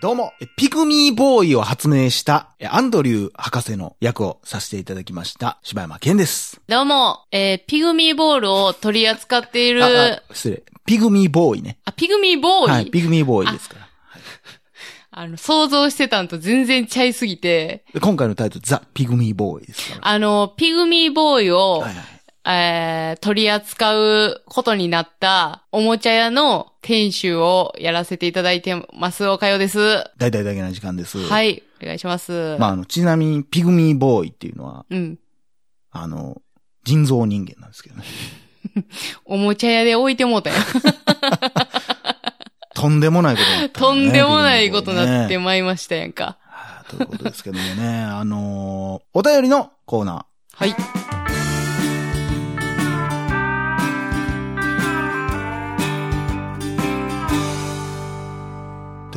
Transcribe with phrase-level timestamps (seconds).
[0.00, 6.60] どうも、えピグミーボーイを発明したえアンドリュー博士の役をさせていただきました、柴山健です。
[6.66, 10.62] どうも、えー、ピグミーボールを取り扱っている、あああ失礼。
[10.84, 11.78] ピグミーボーイね。
[11.96, 13.88] ピグミーボーイ、はい、ピグミーボーイですから。
[15.12, 20.08] あ の、想像してたんと全然ちゃいすぎて、で今回のタイトル、ザ・ピグミーボーイですから。
[20.08, 22.11] あの、ピグミーボーイを、はいはい。
[22.44, 30.04] えー、取り扱うことになったおもちゃ屋の店主をやらせていただいてます、おかよです。
[30.18, 31.18] 大々だけな時間です。。
[31.18, 32.56] はいい、お願いします。
[32.58, 35.18] まあ、あの、ちなみに、ピグミーボーイっていうのは、うん。
[35.90, 36.40] あの、
[36.84, 38.04] 人造人間なんですけどね。
[39.24, 40.56] おもちゃ屋で置いてもうたよ。
[42.74, 46.24] とんでもないことになったとんでもないことになってまいりましたやんか。
[46.24, 46.36] はい
[46.88, 50.24] ということですけどもね、あのーお便りのコーナー。
[50.56, 51.21] はい。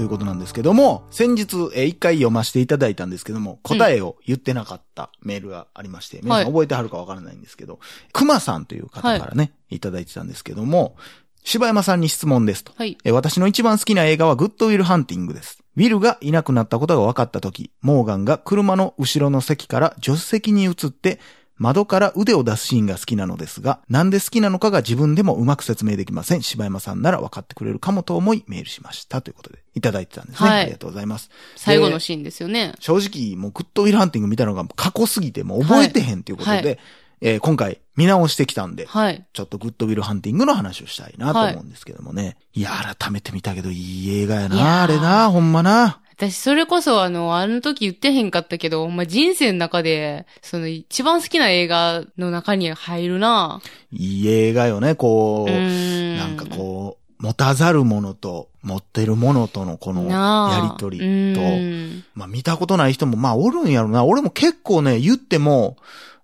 [0.05, 7.79] いうことなんですけども、先日、えー一回読ませていただいたんですけども、答えを言ってなかったメールがありまして、皆さん覚えてはるかわからないんですけど、
[8.13, 10.95] 熊さんという方からね、い、ただいてたんですけども、
[11.43, 12.73] 柴山さんに質問ですと。
[12.75, 12.97] はい。
[13.03, 15.59] えー私の一番好きな映画はグッドウィルハンティングです。
[15.77, 21.19] ウィルがいなくなったことが分かった時、モーガンが車の後ろの席から助手席に移って、
[21.57, 26.43] 窓から腕を出すシーンが好きなのですが、なんで好きなのかが自分でもうまく説明できません。
[26.43, 29.21] 柴山さんなら分かってくれるかもと思いメールしました。
[29.21, 30.49] ということで、いただいてたんですね。
[30.49, 31.29] はいありがとうございます。
[31.55, 32.73] 最後のシーンですよね。
[32.79, 36.75] 正直、もうグッドウィルハンティング見たのが過去すぎてもう覚えてへんということで、はいは
[37.21, 39.25] えー今回見直してきたんで、はい。
[39.31, 42.35] ちょっとグッドウィルハンティングの話をしたいなと思うんですけどもね。
[42.53, 46.01] い、や、改めて見たけどいい映画やな、あれな、ほんまな。
[46.17, 53.61] 私、それこそあの、あの時言ってへんかったけど、まあ、人生の中で、その一番好きな映画の中に入るな。
[53.91, 55.51] いい映画よね、こう。
[55.51, 56.17] う、ーん。
[56.17, 62.03] なんかこう、持たざるものと持ってるものとのこのやりとりと、うん。
[62.13, 64.05] まあ見たことない人もまあおるんやろな。
[64.05, 65.77] 俺も結構ね、言っても、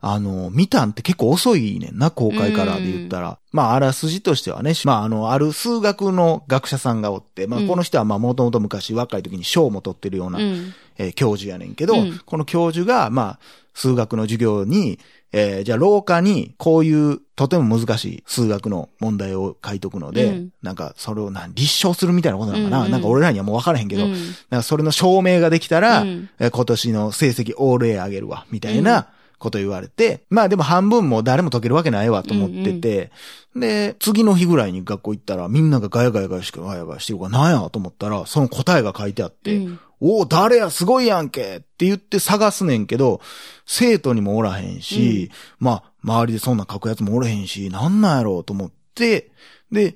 [0.04, 3.38] あの、見たんって結構遅いねんな、公開からで言ったら。
[3.52, 7.68] まあ、あらすじとしてはね、まあ、あの、ある数学の学者さんがおって、まあ、うん。
[7.68, 10.74] この人はまあ、もともと昔若い時に賞も取ってるような、うん。
[10.98, 12.20] えー教授やねんけど、うん。
[12.26, 13.40] この教授が、まあ、
[13.76, 14.98] 数学の授業に、
[15.34, 20.50] えーじゃあ廊下に、こういう、とても難しい数学の問題を書いとくので、うん。
[20.64, 22.92] なんか、それをなん、立証するみたいなことなのかな、うんうん。
[22.92, 24.12] なんか俺らにはもう分からへんけど、うん。
[24.12, 24.18] なん
[24.60, 26.30] かそれの証明ができたら、うん。
[26.40, 29.08] えー今年の成績オール A あげるわ、みたいな
[29.42, 33.12] こと言われて、まあでも半分も誰も解けるわけないわと思ってて、
[33.56, 39.80] で、次の日ぐらいに学校行ったらみんながガヤガヤガヤしてガヤガヤしてるからなんやと思ったら、その答えが書いてあって、うん。
[40.04, 43.22] おお、誰や、すごいやんけって言って探すねんけど、
[43.68, 45.30] 生徒にもおらへんし、
[45.60, 49.32] まあ、周りでそんな書くやつもおらへんし、なんなんやろうと思って、
[49.72, 49.96] で、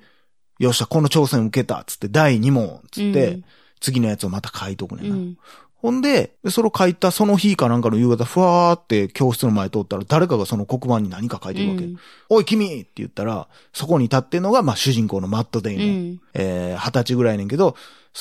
[0.60, 3.46] よっしゃ、この挑戦受けたっつって、第2問、つって、うん。
[3.82, 5.42] 次のやつをまた書いとくねんな。
[5.86, 5.94] うん。
[5.94, 11.86] ほんで、でそれを書いたその日かなんかの夕方、ふわーって教室の前通ったら、誰かがその黒板に何か書いてるわけ。
[11.86, 11.98] うん
[12.28, 15.88] おい、君って言ったら、そこに立ってんのが、まあ、主人公のマット・デイモン。
[15.88, 17.76] うんえー二十歳ぐらいやねんけど、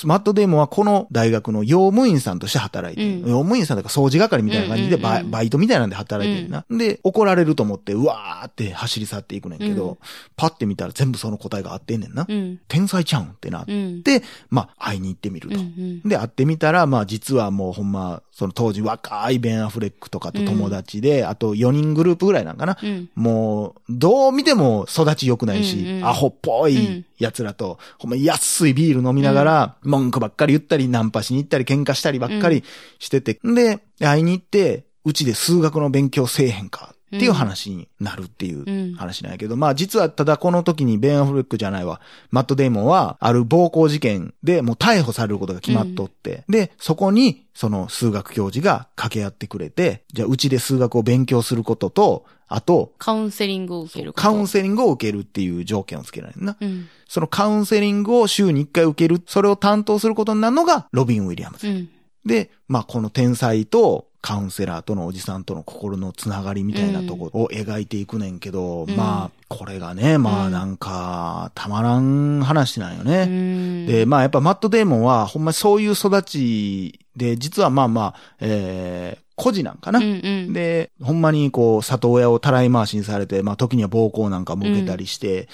[0.04, 3.20] マット・デイモンはこの大学の用務員さんとして働いてる。
[3.22, 9.98] うん用務員さんとか掃除係みたいな感じでバイ,、トみたいなんで働いてるな、で、怒られると思って、うわーって走り去っていくねんけど、うん
[10.36, 12.26] パッて見たら全部その答えが合ってんねんな。
[12.28, 12.60] うん。
[12.66, 14.02] 天才ちゃうんってなっうん。
[14.02, 15.56] て、まあ、会いに行ってみると。
[15.56, 22.76] うんで、会ってみたら、まあ実はもうほんま、その当時若いベン・アフレックとかと友達で、あと4人グループぐらいなんかな。
[22.82, 23.08] うん。
[23.14, 32.64] もう、どう見ても育ち良くないし、うんうんアホっぽいうん奴らと、ほんま安いビール飲みながら、文句ばっかり言ったり、ナンパしに行ったり、喧嘩したりばっかり
[32.98, 54.12] してて、で、会いに行って、うちで数学の勉強せえへんかっていう話になるっていううん話なんやけど、まあ実はただこの時にベン・アフレックじゃないわ、マット・デイモンは、ある暴行事件でもう逮捕されることが決まっとって、で、そこに、その数学教授が掛け合ってくれて、じゃあうちで数学を勉強することと、あと、カウンセリングを受ける。
[54.12, 56.56] カウンセリングを受けるっていう条件をつけられるな。
[56.60, 56.88] うん。
[57.08, 61.68] そのカウンセリングを週に1回受ける、それを担当することになるのがロビン・ウィリアムズ。
[61.68, 61.88] うん。
[62.24, 73.26] で、まあこの天才とカウンセラーとのおじさんとの心のつながりみたいなところを描いていくねんけど、うんまあこれがね、まあなんかたまらん話なんようね。
[73.26, 73.86] ん。
[73.86, 79.98] で、まあやっぱマット・デーモンはほんまそういう育ちで、実はまあまあ、えー、孤児なんかな。
[79.98, 80.52] うんうん。
[80.54, 85.50] で、ほんまにこう、里親をたらい回しにされて、まあ時には暴行なんかも受けたりして、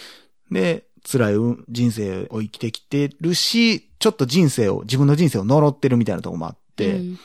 [0.52, 1.34] で、辛い
[1.68, 7.18] 人生を生きてきてるし、ちょっと人生を、自分の人生を呪ってるみたいなとこもあって、うん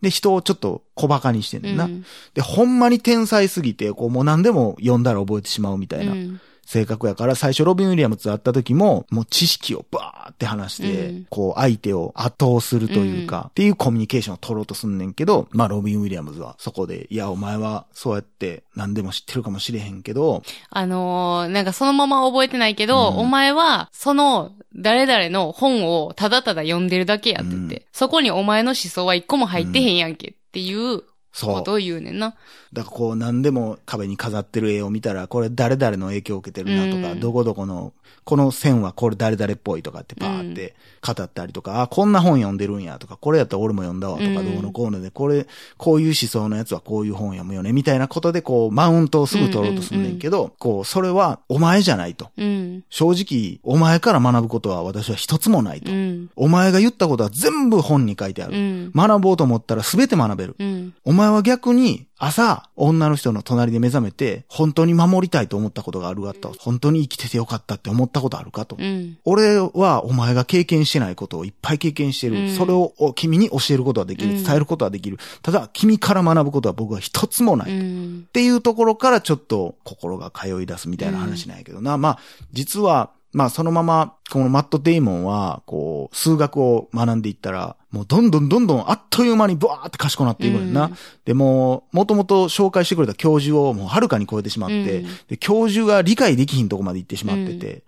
[0.00, 1.84] で、人をちょっと小馬鹿にしてんねんな。
[1.84, 2.04] うん。
[2.34, 6.12] で、ほんまに天才すぎて、こうもう何でも読んだら覚えてしまうみたいな。
[6.12, 11.26] うん性格やから、最初ロビン・ウィリアムズと会った時も、もう知識をバーって話して、うん。
[11.30, 23.16] こう相手を圧倒するというか、っていうコミュニケーションを取ろうとすんねんけど、まあロビン・ウィリアムズはそこで、いや、お前はそうやって何でも知ってるかもしれへんけど、あのーなんかそのまま覚えてないけど、うん。
[23.20, 27.82] お前は、その、誰々の本をただただ読んでるだけやってて、うん。
[27.92, 31.02] そこにお前の思想は一個も入ってへんやんけっていう。
[31.46, 32.34] ことを言うねんな。
[32.72, 37.92] だからこう何でも壁に飾ってる絵を見たら、これ誰々の影響を受けてるなとか、うんどこどこの、
[38.24, 40.74] この線はこれ誰々っぽいとかってパーって
[41.04, 45.46] 語ったりとか、あ、こんな本読んでるんやとか、これやったら俺も読んだわとか、うんどうのこうので、これ、
[45.76, 52.30] こういう思想のやつはこういう本読むよね、みたいなことでこう、マウントをすぐ取ろうとすんねんけど、こう、それはお前じゃないと。
[52.36, 52.84] うん。
[52.90, 55.90] 正直、お前から学ぶことは私は一つもないと。
[55.90, 56.30] うん。
[56.36, 58.56] お前が言ったことは全部本に書いてある。
[58.56, 58.92] うん。
[58.94, 60.56] 学ぼうと思ったら全て学べる。
[60.58, 60.94] うん。
[61.04, 66.52] お前は逆に朝、女の人の隣で目覚めて、本当に守りたいと思ったことがあるかと。
[66.58, 68.76] 本当に生きててよかったって思ったことあるかと。
[68.78, 69.18] うん。
[69.24, 72.38] 俺はお前が経験してないことをいっぱい経験してる。
[72.38, 74.32] うんそれをお君に教えることはできる。
[74.32, 75.18] うん伝えることはできる。
[75.42, 77.70] ただ、君から学ぶことは僕は一つもない。
[77.70, 78.26] っうん。
[78.32, 81.98] ていうところからちょっと心が通い出すみたいな話なんやけどな。
[81.98, 82.18] まあ、
[82.52, 90.86] 実は、まあそのまま、このマット・デイモンは、こう、数学を学んでいったら、もうどんどんどんどんあっという間にブワーって賢くなっていくねんな。
[90.86, 97.82] うんで、もう、もともと紹介してくれた教授をもうはるかに超えてしまって、うんで、教授が理解できひんとこまで行ってしまってて、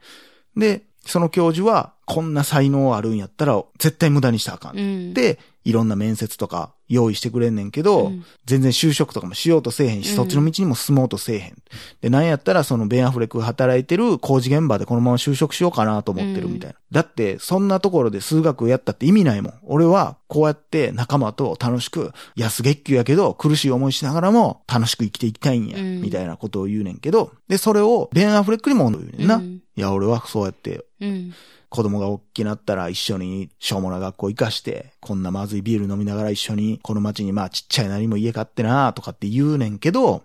[0.56, 4.78] で、その教授は、こんな才能あるんやったら、絶対無駄にしたらあかん。
[4.78, 5.14] うん。
[5.14, 11.54] で、いろんな面接とか用意してくれんねんけど、うん全然就職とかもしようとせえへんし、うんそっちの道にも進もうとせえへん。
[12.00, 16.76] で、なんやったらそのベンアフレックが働いてる工事現場でこのまま就職しようかなと思ってるみたいな。
[16.90, 19.54] だって、そんなところで数学やったって意味ないもん。
[19.62, 29.36] 俺はこうやって仲間と楽しく、安月給やけど苦しい思いしながらも楽しく生きていきたいんや、うんみたいなことを言うねんけど、で、それをベンアフレックにも言うねんな。
[29.36, 31.32] うんいや、俺はそうやってうん。
[31.70, 40.22] 子供が大きくなったら一緒にしょうもな学校行かして、こんなまずいビール飲みながら一緒にこの街にまあちっちゃいなりも家買ってなとかって言うねんけど、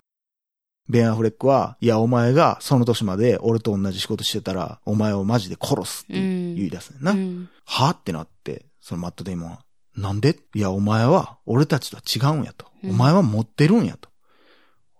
[0.89, 7.12] ベンアフレックは、いやお前がその年まで俺と同じ仕事してたら、お前をマジで殺すってうん言い出すねんな。
[7.12, 7.50] うん。
[7.65, 9.59] はってなって、そのマットデイモンは、
[9.95, 10.38] なんで？
[10.53, 12.65] いやお前は俺たちとは違うんやと。
[12.83, 14.09] うんお前は持ってるんやと。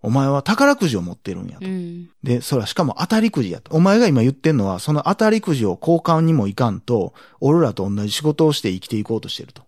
[0.06, 1.70] お前は宝くじを持ってるんやとう。
[1.70, 2.10] ん。
[2.24, 3.76] で、それはしかも当たりくじやと。
[3.76, 9.64] お前が今言ってんのは、その当たりくじを交換にもいかんと、俺らと同じ仕事をして生きていこうとしてると。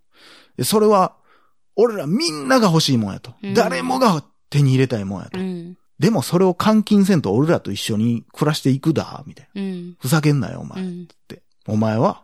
[0.58, 1.16] で、それは、
[1.76, 3.34] 俺らみんなが欲しいもんやと。
[3.44, 5.40] うん誰もが手に入れたいもんやと。
[5.40, 5.78] うん。
[6.00, 9.62] でもそれを換金せんと俺らと一緒に暮らしていくだ、みたいな。
[9.62, 9.96] うん。
[10.00, 10.84] ふざけんなよ、おう前。
[10.84, 11.08] ん。
[11.68, 12.24] お前は、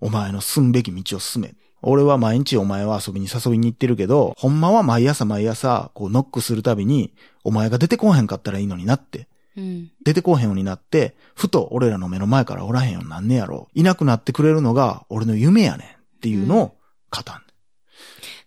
[0.00, 1.54] お前の進むべき道を進め。
[1.82, 7.12] 俺は毎日お前は遊びに誘いに行ってるけど、ほんまは毎朝毎朝、こうノックするたびに、
[7.44, 9.28] お前が出てこうへんかったらいいのになって。
[9.56, 9.90] うん。
[10.04, 13.68] 出てこうへんようになって、ふと俺らの目の前からおらへんようになんねやろ。
[13.74, 15.90] いなくなってくれるのが俺の夢やねんっ
[16.20, 16.76] ていうのを
[17.10, 17.24] 語ん。
[17.24, 17.32] だ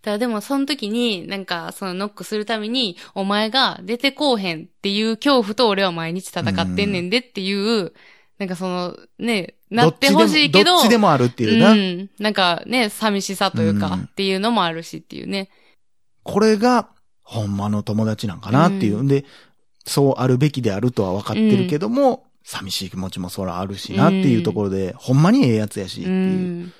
[0.08, 7.94] からでもその時に、なんかそのノックするために、お前が出てこうへんっていう恐怖と俺は毎日戦ってんねんでっていう、
[8.40, 11.72] なんかその、ね、なってほしいけど、どっちでもあるっていうな。
[11.72, 12.10] うん。
[12.20, 15.50] なんかね、寂しさというか、うんっていうのもあるしっていうね。
[16.24, 16.90] これが、
[17.22, 19.00] ほんまの友達なんかなっていう。
[19.00, 19.26] うんで、
[19.86, 26.20] そうあるべきであるとは分かってるけども、寂しい気持ちもそらあるしなっていうところで、ほんまにええやつやしってういう。
[26.66, 26.74] ん。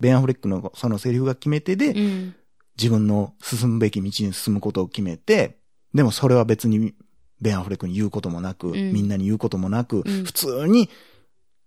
[0.00, 2.34] ベンアフレックのそのセリフが決め手で、うん。
[2.78, 5.58] 自分の進むべき道に進むことを決めて、
[5.94, 6.94] でもそれは別に
[7.42, 8.92] ベン・アフレックに言うこともなく、ん。
[8.92, 10.24] みんなに言うこともなく、うん。
[10.24, 10.88] 普通に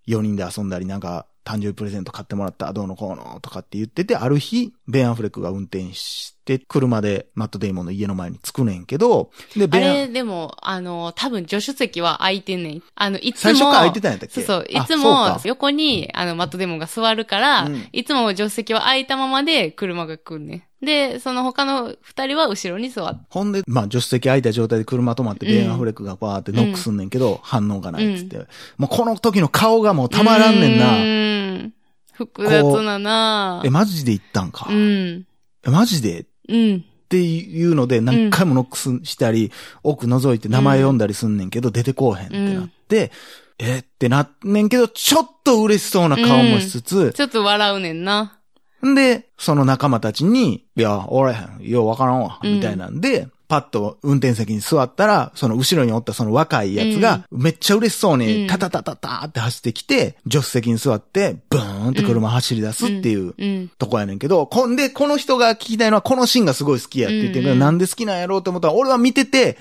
[0.08, 12.83] 4人で遊んだりなんか誕生日プレゼント買ってもらった、どうのこうのとかって言ってて、ある日、ベン・アフレックが運転して、車でマット・デイモンの家の前に着くねんけど、で、あれ、でも、あの、多分助手席は空いてんねん。
[12.95, 13.41] あの、いつも。
[13.41, 14.35] 最初から空いてたんやったっけ？
[14.35, 14.65] そうそう。
[14.69, 20.85] いつもか、横に、あの、マットデモンが座るから、うんいつも助手席は空いたままで車が来んねん。
[20.85, 23.25] で、その他の二人は後ろに座って。
[23.29, 28.37] ほんで、まあ、助手席空いた状態で車止まって、うんベン・アフレックがバーってノックすんねんけど、反応がないっつって。
[28.77, 30.97] もうこの時の顔がもうたまらんねんな。
[30.97, 31.73] うん。
[32.13, 34.67] 複雑ななえ、マジで言ったんか？
[34.69, 35.25] うん。
[35.65, 36.25] え、マジで？
[36.47, 36.85] うん。
[37.05, 39.51] っていうので何回もノックすしたり、
[39.83, 43.11] 奥覗いて名前読んだりすんねんけど、出てこうへんってなって、
[43.59, 48.39] えってなっねんけど、ちょっと嬉しそうな顔もしつつ、ちょっと笑うねんな。
[48.85, 58.19] んで、その仲間たちに、いや、おらへん、ようわからんわ、うんみたいなんで、パッと運転席に座ったら、その後ろにおったその若いやつが、めっちゃ嬉しそううん。
[58.19, 63.71] に、タタタタタって走ってきて、助手席に座って、ブーンって車走り出すっていううん。
[63.77, 69.57] とこやねんけど、こんで、この人が聞きたいのはこのシーンがすごい好きやって言ってるけど、なんで好きなんやろうと思ったら、俺は見てて、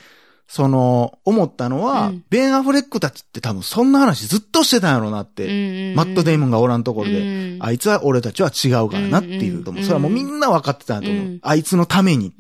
[0.47, 9.83] その、思ったのは、うんベン・アフレックたちって多分そんな話ずっとしてたんやろうなって、マット・デイモンがおらんところで、うんあいつは俺たちは違うからなっていうと思う。
[9.83, 11.25] うんそれはもうみんな分かってたんやと思う。
[11.25, 12.29] うんあいつのために。
[12.29, 12.33] っ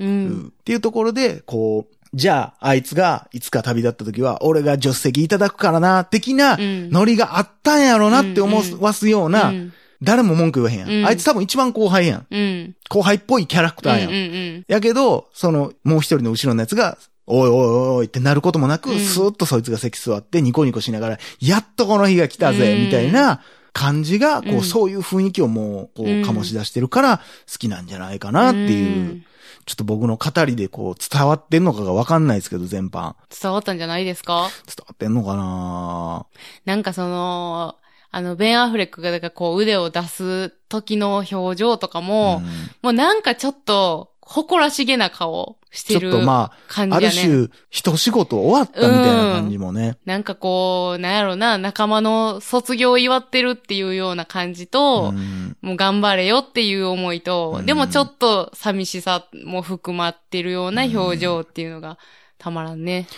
[0.64, 10.90] ていうところで、こう、じゃあ、あいつがいつか旅立った時は、俺が助手席いただくからな、的なうんノリがあったんやろうなって思わすような、うん誰も文句言わへんやん。
[10.90, 12.26] うんあいつ多分一番後輩やん。
[12.30, 12.76] うん。
[12.90, 14.10] 後輩っぽいキャラクターやん。
[14.10, 14.18] うんう
[14.58, 18.98] んやけど、その、もう一人の後ろのやつが、おいおいおいってなることもなく、うん。
[18.98, 22.84] スーッとそいつが席座ってニコニコしながら、やっとこの日が来たぜ、うん。
[22.86, 23.40] みたいな
[23.72, 24.62] 感じが、こう、うん。
[24.62, 26.22] そういう雰囲気をもう、こう、うん。
[26.22, 27.24] 醸し出してるから、好
[27.58, 29.22] きなんじゃないかなっていう、
[29.66, 33.14] ちょっと僕の語りでこう、伝わってんのかがわかんないですけど、全般。
[33.40, 34.50] 伝わったんじゃないですか？
[34.66, 36.26] 伝わってんのかな？
[36.66, 37.76] なんかその、
[38.10, 42.50] あの、ベン・アフレックが、だからこう腕を出す時の表情とかも、うん。
[42.82, 47.00] もうなんかちょっと、誇らしげな顔してるちょっとまあ、あ。
[47.00, 49.98] る種、一仕事終わったみたいな感じもね。
[50.06, 61.98] なんかこう、なんやろな、仲間の卒業を祝ってるっていうような感じと、うんもう頑張れよっていう思いと、うんでもちょっと寂しさも含まってるような表情っていうのが
[62.38, 63.08] たまらんね。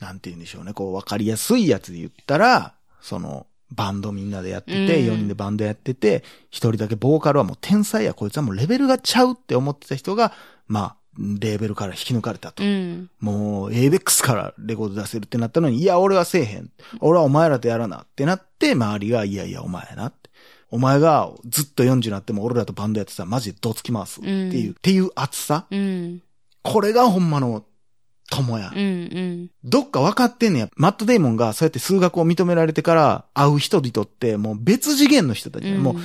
[0.00, 0.72] なんて言うんでしょうね。
[0.72, 6.20] こう、わかりやすいやつで言ったら、その、バンドみんなでやってて、うん4人でバンドやってて、
[6.50, 10.32] 1人だけボーカルはもう天才や、こいつはもうレベルがちゃうって思ってた人が、
[10.66, 12.62] まあ、レーベルから引き抜かれたと。
[12.62, 13.10] うん。
[13.20, 16.70] もう、ABEX からレコード出せるってなったのに、いや、俺はせえへん。
[17.00, 20.28] 俺はお前らとやらなってなって、周りが、いやいや、お前やなって。
[20.70, 25.66] お前がずっと40になっても俺らとバンドやってたらマジでどつきますっていう、うんっていう熱さ。
[25.70, 26.22] うん。
[26.62, 27.64] これがほんまの
[28.30, 28.72] 友や。
[28.74, 28.80] うん。
[28.80, 29.50] うん。
[29.64, 30.70] どっか分かってんねや。
[30.76, 35.96] マット・デイモンがそうやって数学を認められてから会う人々ってもう別次元の人たち、うんもう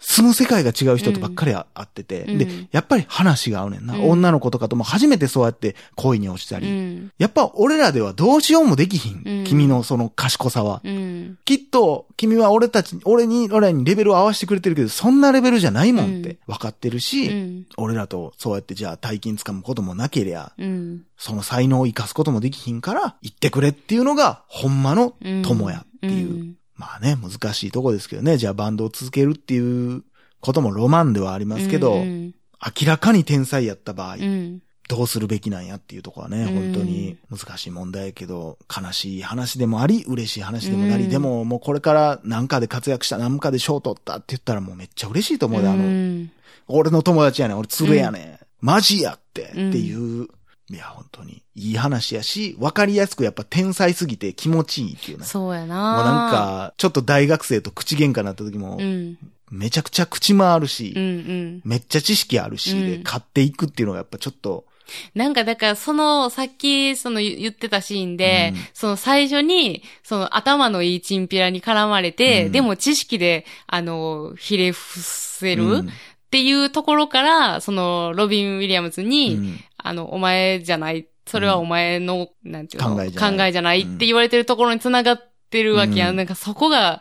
[0.00, 3.94] 住む世界が違う人とばっかり会ってて、うんで、やっぱり話が合うねんな。
[3.94, 6.70] うん女の子とかとも初めてそうやって恋に落ちたうり。
[6.70, 7.12] ん。
[7.18, 9.22] やっぱ俺らではどうしようもできひん。
[9.24, 10.80] うん君のその賢さは。
[10.84, 11.38] うん。
[11.44, 17.66] きっと、君は俺たち、俺に、俺らにレベルを合わせてくれてるけど、そんなレベルじゃないもんって分かってるし、うん。
[17.76, 21.02] 俺らとそうやってじゃあ大金掴むこともなけりゃ、うん。
[21.16, 25.42] その才能を生かすこともできひんから、言ってくれっていうのが、ほんまのうん。
[25.42, 26.54] 友やっていう。
[26.78, 28.38] まあね、難しいとこですけどね。
[28.38, 30.04] じゃあバンドを続けるっていう
[30.40, 32.34] こともロマンではありますけど、うん。
[32.80, 34.62] 明らかに天才やった場合、うん。
[34.88, 46.30] どうするべきなんやっていうところはね、うん本当に難しい問題やけど、悲しい話でもあり、嬉しい話でもなり、うんでももうこれから何かで活躍した、何かで賞取ったって言ったらもうめっちゃ嬉しいと思うで、あうの、ん。
[46.68, 50.28] 俺の友達やねん、俺連れやねん、マジやって、うんっていう、
[50.70, 55.24] いや、本当に、いい話やし、わかりやすくやっぱ天才すぎて気持ちいいっていうね。
[55.24, 59.18] そうやなもうなん、か、ちょっと大学生と口喧嘩になった時もう、ん。
[59.50, 61.62] めちゃくちゃ口もあるし、うんうん。
[61.64, 64.66] めっちゃ知識あるし、でうん買っていくっていうのがやっぱちょっと、
[65.14, 82.94] なんかだから、その、さっき、その言言ってたシーンで、うんその最初に、その頭のいいチンピラに絡まれて、うんでも知識で、あの、ひれ伏せる、うんっていうところから、その、ロビン・ウィリアムズに、うんあの、お前じゃない、それはお前の、なんていうの？
[82.94, 83.36] 考えじゃない。
[83.38, 86.10] 考えじゃないって言われてるところに繋がってるわけやん。
[86.10, 86.16] うん。
[86.16, 87.00] なんかそこが、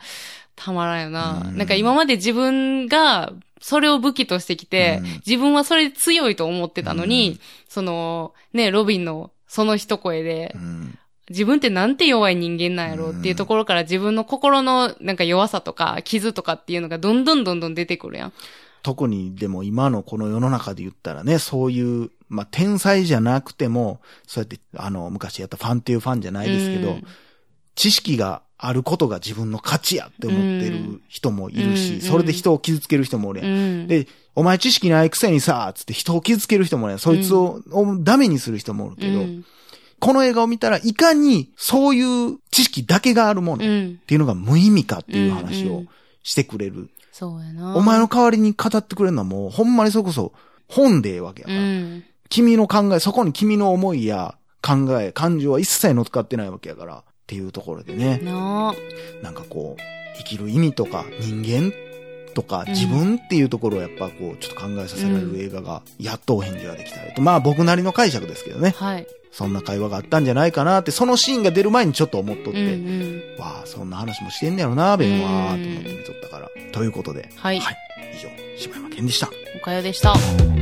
[0.55, 1.43] たまらんよな。
[1.45, 1.57] うん。
[1.57, 5.05] なんか今まで自分が、それを武器としてきて、うん。
[5.25, 7.39] 自分はそれで強いと思ってたのに、うん。
[7.67, 10.97] その、ね、ロビンのその一声で、うん。
[11.29, 18.33] 自分ってなんて弱い人間なんやろっていうところから自分の心のなんか弱さとか傷とかっていうのがどんどんどんどん出てくるやん。
[18.81, 27.03] 特にでも今のこの世の中で言ったらね、そういう、まあ、天才じゃなくても、そうやって、あの、昔やったファンっていうファンじゃないですけど、うん
[27.79, 33.49] 知識があることが自分の価値やって思ってる人もいるし、うんそれで人を傷つける人もおるやん。
[33.51, 33.87] うん。
[33.87, 36.99] で、お前知識ないくせにさ、つって人を傷つける人もおるやん。
[36.99, 39.45] そいつを、をダメにする人もおるけど、うん
[39.99, 42.03] この映画を見たらいかにそうい
[42.33, 43.97] う知識だけがあるものっうん。
[44.05, 45.85] ていうのが無意味かっていう話を
[46.23, 46.89] してくれる。
[47.11, 47.75] そうやな。
[47.75, 50.33] お前の代わりに語ってくれるのはもうほんまにそれこそ
[50.67, 51.61] 本でええわけやかうら。
[52.27, 52.29] ん。
[52.29, 56.95] 君の考え、そこに君の思いや考え、感情は一切乗っかってないわけやから。
[56.97, 58.19] っていうところでね。
[58.23, 59.23] なあ。
[59.23, 59.81] なんかこう、
[60.17, 61.73] 生きる意味とか人間
[62.33, 67.21] とかうん自分っていうところをやっぱこう、ちょっと考えさせられる映画が、やっとお返事ができたよと。
[67.21, 68.73] まあ僕なりの解釈ですけどね。
[68.77, 69.07] はい。
[69.31, 73.39] そんな会話があったんじゃないかなって、そのシーンが出る前にちょっと思っとっうんて、うん。
[73.39, 76.49] わあ、そんな話もしてんねやろな、ベンは、と思って見とったから。
[76.71, 77.59] ということで、はい。
[77.59, 77.75] はい。
[78.15, 79.29] 以上、柴山健でした。
[79.55, 80.13] おかよでした。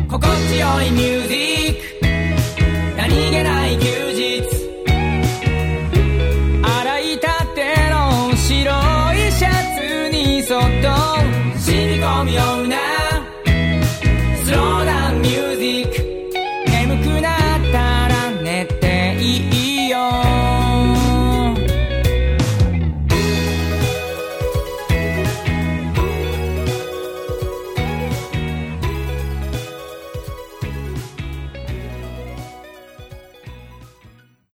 [0.09, 1.35] 心地よいミュージ
[1.71, 4.14] ック何気ない休日